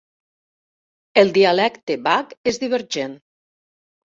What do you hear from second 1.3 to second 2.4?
dialecte Vach